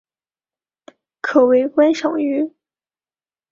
[1.21, 2.51] 可为观赏鱼。